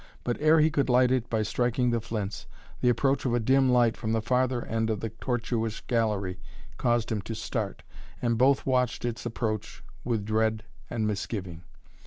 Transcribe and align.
But 0.23 0.37
ere 0.41 0.59
he 0.59 0.71
could 0.71 0.89
light 0.89 1.11
it 1.11 1.29
by 1.29 1.43
striking 1.43 1.91
the 1.91 2.01
flints, 2.01 2.47
the 2.79 2.89
approach 2.89 3.23
of 3.23 3.35
a 3.35 3.39
dim 3.39 3.69
light 3.71 3.95
from 3.95 4.13
the 4.13 4.21
farther 4.23 4.65
end 4.65 4.89
of 4.89 4.99
the 4.99 5.09
tortuous 5.09 5.79
gallery 5.81 6.39
caused 6.77 7.11
him 7.11 7.21
to 7.21 7.35
start, 7.35 7.83
and 8.19 8.35
both 8.35 8.65
watched 8.65 9.05
its 9.05 9.27
approach 9.27 9.83
with 10.03 10.25
dread 10.25 10.63
and 10.89 11.05
misgiving. 11.05 11.61